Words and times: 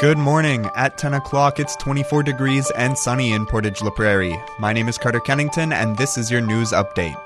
Good 0.00 0.18
morning. 0.18 0.68
At 0.74 0.98
10 0.98 1.14
o'clock, 1.14 1.60
it's 1.60 1.76
24 1.76 2.24
degrees 2.24 2.68
and 2.72 2.98
sunny 2.98 3.32
in 3.32 3.46
Portage 3.46 3.80
La 3.80 3.90
Prairie. 3.90 4.36
My 4.58 4.72
name 4.72 4.88
is 4.88 4.98
Carter 4.98 5.20
Kennington, 5.20 5.72
and 5.72 5.96
this 5.96 6.18
is 6.18 6.32
your 6.32 6.40
news 6.40 6.72
update. 6.72 7.16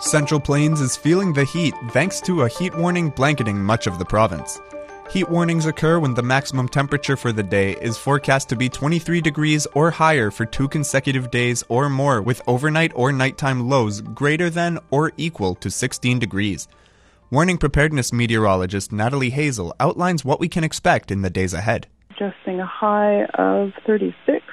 Central 0.00 0.40
Plains 0.40 0.80
is 0.80 0.96
feeling 0.96 1.32
the 1.32 1.44
heat 1.44 1.74
thanks 1.90 2.20
to 2.22 2.42
a 2.42 2.48
heat 2.48 2.74
warning 2.74 3.10
blanketing 3.10 3.62
much 3.62 3.86
of 3.86 4.00
the 4.00 4.04
province. 4.04 4.60
Heat 5.10 5.28
warnings 5.28 5.64
occur 5.64 6.00
when 6.00 6.12
the 6.12 6.24
maximum 6.24 6.68
temperature 6.68 7.16
for 7.16 7.30
the 7.30 7.44
day 7.44 7.76
is 7.80 7.96
forecast 7.96 8.48
to 8.48 8.56
be 8.56 8.68
23 8.68 9.20
degrees 9.20 9.68
or 9.72 9.92
higher 9.92 10.32
for 10.32 10.44
two 10.44 10.66
consecutive 10.66 11.30
days 11.30 11.62
or 11.68 11.88
more, 11.88 12.20
with 12.20 12.42
overnight 12.48 12.90
or 12.96 13.12
nighttime 13.12 13.68
lows 13.68 14.00
greater 14.00 14.50
than 14.50 14.80
or 14.90 15.12
equal 15.16 15.54
to 15.54 15.70
16 15.70 16.18
degrees. 16.18 16.66
Warning 17.32 17.56
preparedness 17.56 18.12
meteorologist 18.12 18.92
Natalie 18.92 19.30
Hasell 19.30 19.72
outlines 19.80 20.22
what 20.22 20.38
we 20.38 20.50
can 20.50 20.64
expect 20.64 21.10
in 21.10 21.22
the 21.22 21.30
days 21.30 21.54
ahead. 21.54 21.86
Adjusting 22.10 22.60
a 22.60 22.66
high 22.66 23.24
of 23.38 23.70
36, 23.86 24.44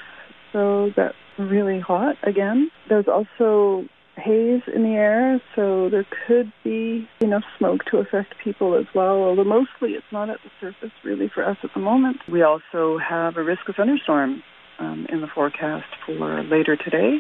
so 0.54 0.90
that's 0.96 1.14
really 1.38 1.82
hot 1.82 2.16
again. 2.24 2.72
There's 2.88 3.10
also 3.10 3.84
haze 4.16 4.62
in 4.74 4.84
the 4.84 4.96
air, 4.96 5.42
so 5.58 5.90
there 5.90 6.06
could 6.26 6.54
be 6.64 7.06
enough 7.20 7.44
smoke 7.58 7.84
to 7.92 7.98
affect 7.98 8.36
people 8.42 8.80
as 8.80 8.86
well, 8.96 9.24
although 9.24 9.44
mostly 9.44 9.96
it's 9.96 10.14
not 10.14 10.30
at 10.30 10.38
the 10.46 10.50
surface 10.62 10.96
really 11.04 11.28
for 11.28 11.44
us 11.44 11.58
at 11.66 11.72
the 11.74 11.82
moment. 11.82 12.22
We 12.32 12.44
also 12.44 12.98
have 12.98 13.36
a 13.36 13.44
risk 13.44 13.68
of 13.68 13.76
thunderstorm 13.76 14.42
um, 14.80 15.06
in 15.10 15.20
the 15.20 15.28
forecast 15.28 15.88
for 16.06 16.44
later 16.44 16.78
today, 16.78 17.18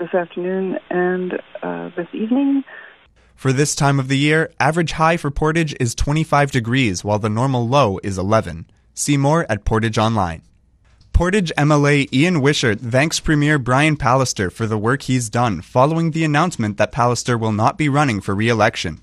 this 0.00 0.14
afternoon, 0.14 0.78
and 0.88 1.34
uh, 1.62 1.90
this 1.98 2.08
evening. 2.14 2.64
For 3.34 3.52
this 3.52 3.74
time 3.74 3.98
of 3.98 4.08
the 4.08 4.18
year, 4.18 4.52
average 4.60 4.92
high 4.92 5.16
for 5.16 5.30
Portage 5.30 5.74
is 5.80 5.94
25 5.94 6.50
degrees, 6.50 7.04
while 7.04 7.18
the 7.18 7.28
normal 7.28 7.66
low 7.66 7.98
is 8.02 8.18
11. 8.18 8.66
See 8.94 9.16
more 9.16 9.46
at 9.50 9.64
Portage 9.64 9.98
Online. 9.98 10.42
Portage 11.12 11.52
MLA 11.58 12.12
Ian 12.12 12.40
Wishart 12.40 12.80
thanks 12.80 13.20
Premier 13.20 13.58
Brian 13.58 13.96
Pallister 13.96 14.50
for 14.50 14.66
the 14.66 14.78
work 14.78 15.02
he's 15.02 15.28
done 15.28 15.60
following 15.60 16.12
the 16.12 16.24
announcement 16.24 16.78
that 16.78 16.92
Pallister 16.92 17.38
will 17.38 17.52
not 17.52 17.76
be 17.76 17.88
running 17.88 18.20
for 18.20 18.34
re 18.34 18.48
election. 18.48 19.02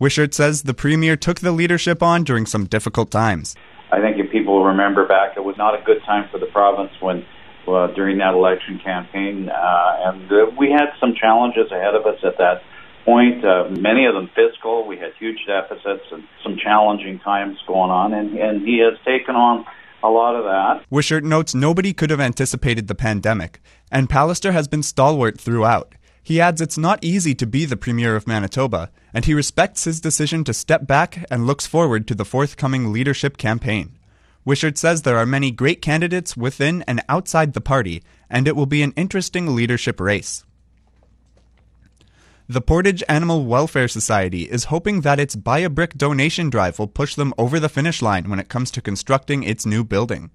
Wishart 0.00 0.34
says 0.34 0.62
the 0.62 0.74
Premier 0.74 1.16
took 1.16 1.40
the 1.40 1.52
leadership 1.52 2.02
on 2.02 2.24
during 2.24 2.44
some 2.44 2.66
difficult 2.66 3.10
times. 3.10 3.54
I 3.92 4.00
think 4.00 4.18
if 4.18 4.32
people 4.32 4.64
remember 4.64 5.06
back, 5.06 5.36
it 5.36 5.44
was 5.44 5.56
not 5.56 5.80
a 5.80 5.82
good 5.84 6.02
time 6.04 6.28
for 6.30 6.38
the 6.38 6.46
province 6.46 6.90
when 7.00 7.24
uh, 7.68 7.86
during 7.94 8.18
that 8.18 8.34
election 8.34 8.80
campaign, 8.82 9.48
uh, 9.48 9.96
and 10.06 10.32
uh, 10.32 10.46
we 10.58 10.70
had 10.70 10.90
some 11.00 11.14
challenges 11.14 11.70
ahead 11.70 11.94
of 11.94 12.04
us 12.04 12.18
at 12.24 12.36
that 12.38 12.62
point. 13.04 13.44
Uh, 13.44 13.68
many 13.70 14.06
of 14.06 14.14
them 14.14 14.30
fiscal. 14.34 14.86
We 14.86 14.96
had 14.96 15.12
huge 15.18 15.38
deficits 15.46 16.04
and 16.10 16.24
some 16.42 16.56
challenging 16.56 17.20
times 17.20 17.58
going 17.66 17.90
on, 17.90 18.12
and, 18.12 18.36
and 18.36 18.66
he 18.66 18.78
has 18.78 18.98
taken 19.04 19.36
on 19.36 19.64
a 20.02 20.08
lot 20.08 20.36
of 20.36 20.44
that. 20.44 20.84
Wishart 20.90 21.24
notes 21.24 21.54
nobody 21.54 21.92
could 21.92 22.10
have 22.10 22.20
anticipated 22.20 22.88
the 22.88 22.94
pandemic, 22.94 23.60
and 23.90 24.08
Pallister 24.08 24.52
has 24.52 24.68
been 24.68 24.82
stalwart 24.82 25.40
throughout. 25.40 25.94
He 26.22 26.40
adds 26.40 26.60
it's 26.60 26.78
not 26.78 27.04
easy 27.04 27.34
to 27.34 27.46
be 27.46 27.66
the 27.66 27.76
Premier 27.76 28.16
of 28.16 28.26
Manitoba, 28.26 28.90
and 29.12 29.24
he 29.24 29.34
respects 29.34 29.84
his 29.84 30.00
decision 30.00 30.42
to 30.44 30.54
step 30.54 30.86
back 30.86 31.24
and 31.30 31.46
looks 31.46 31.66
forward 31.66 32.08
to 32.08 32.14
the 32.14 32.24
forthcoming 32.24 32.92
leadership 32.92 33.36
campaign. 33.36 33.98
Wishart 34.44 34.76
says 34.76 35.02
there 35.02 35.18
are 35.18 35.26
many 35.26 35.50
great 35.50 35.80
candidates 35.80 36.36
within 36.36 36.82
and 36.86 37.02
outside 37.08 37.52
the 37.52 37.60
party, 37.60 38.02
and 38.28 38.46
it 38.46 38.56
will 38.56 38.66
be 38.66 38.82
an 38.82 38.92
interesting 38.96 39.54
leadership 39.54 40.00
race. 40.00 40.44
The 42.46 42.60
Portage 42.60 43.02
Animal 43.08 43.46
Welfare 43.46 43.88
Society 43.88 44.42
is 44.42 44.64
hoping 44.64 45.00
that 45.00 45.18
its 45.18 45.34
Buy 45.34 45.60
a 45.60 45.70
Brick 45.70 45.94
donation 45.94 46.50
drive 46.50 46.78
will 46.78 46.86
push 46.86 47.14
them 47.14 47.32
over 47.38 47.58
the 47.58 47.70
finish 47.70 48.02
line 48.02 48.28
when 48.28 48.38
it 48.38 48.50
comes 48.50 48.70
to 48.72 48.82
constructing 48.82 49.42
its 49.42 49.64
new 49.64 49.82
building. 49.82 50.30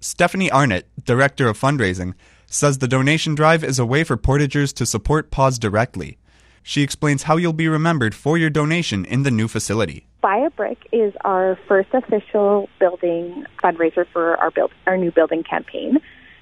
Stephanie 0.00 0.50
Arnott, 0.50 0.86
Director 1.02 1.48
of 1.48 1.58
Fundraising, 1.58 2.12
says 2.44 2.76
the 2.76 2.86
donation 2.86 3.34
drive 3.34 3.64
is 3.64 3.78
a 3.78 3.86
way 3.86 4.04
for 4.04 4.18
Portagers 4.18 4.74
to 4.74 4.84
support 4.84 5.30
PAWS 5.30 5.58
directly. 5.58 6.18
She 6.62 6.82
explains 6.82 7.22
how 7.22 7.38
you'll 7.38 7.54
be 7.54 7.68
remembered 7.68 8.14
for 8.14 8.36
your 8.36 8.50
donation 8.50 9.06
in 9.06 9.22
the 9.22 9.30
new 9.30 9.48
facility. 9.48 10.06
Buy 10.20 10.36
a 10.36 10.50
Brick 10.50 10.86
is 10.92 11.14
our 11.24 11.58
first 11.66 11.88
official 11.94 12.68
building 12.78 13.46
fundraiser 13.64 14.06
for 14.12 14.36
our 14.36 14.50
build, 14.50 14.72
our 14.86 14.98
new 14.98 15.10
building 15.10 15.42
campaign. 15.42 16.00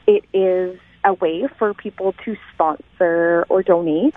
It 0.08 0.24
is 0.32 0.76
a 1.04 1.14
way 1.14 1.46
for 1.56 1.72
people 1.72 2.14
to 2.24 2.36
sponsor 2.52 3.46
or 3.48 3.62
donate 3.62 4.16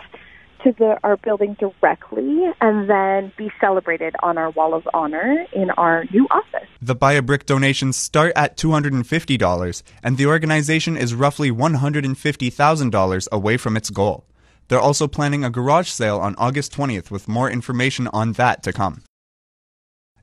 to 0.63 0.73
the, 0.77 0.97
our 1.03 1.17
building 1.17 1.55
directly 1.59 2.45
and 2.59 2.89
then 2.89 3.31
be 3.37 3.51
celebrated 3.59 4.15
on 4.21 4.37
our 4.37 4.51
wall 4.51 4.73
of 4.73 4.87
honor 4.93 5.45
in 5.53 5.69
our 5.71 6.05
new 6.13 6.27
office. 6.31 6.67
The 6.81 6.95
Buy 6.95 7.13
a 7.13 7.21
Brick 7.21 7.45
donations 7.45 7.97
start 7.97 8.33
at 8.35 8.57
$250, 8.57 9.83
and 10.03 10.17
the 10.17 10.25
organization 10.25 10.97
is 10.97 11.15
roughly 11.15 11.51
$150,000 11.51 13.27
away 13.31 13.57
from 13.57 13.77
its 13.77 13.89
goal. 13.89 14.25
They're 14.67 14.79
also 14.79 15.07
planning 15.07 15.43
a 15.43 15.49
garage 15.49 15.89
sale 15.89 16.17
on 16.17 16.35
August 16.37 16.73
20th 16.73 17.11
with 17.11 17.27
more 17.27 17.49
information 17.49 18.07
on 18.07 18.33
that 18.33 18.63
to 18.63 18.73
come. 18.73 19.03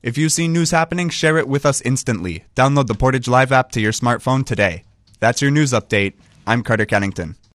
If 0.01 0.17
you 0.17 0.29
see 0.29 0.47
news 0.47 0.71
happening, 0.71 1.09
share 1.09 1.37
it 1.37 1.47
with 1.47 1.65
us 1.65 1.81
instantly. 1.81 2.45
Download 2.55 2.87
the 2.87 2.95
Portage 2.95 3.27
Live 3.27 3.51
app 3.51 3.71
to 3.73 3.81
your 3.81 3.91
smartphone 3.91 4.45
today. 4.45 4.83
That's 5.19 5.41
your 5.41 5.51
news 5.51 5.71
update. 5.71 6.13
I'm 6.47 6.63
Carter 6.63 6.85
Kennington. 6.85 7.35